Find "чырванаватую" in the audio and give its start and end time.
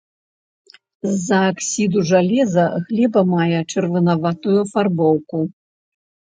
3.71-4.57